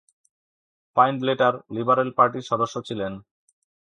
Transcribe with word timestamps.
Findlater 0.97 1.53
Liberal 1.75 2.09
পার্টির 2.17 2.47
সদস্য 2.49 2.75
ছিলেন। 2.87 3.13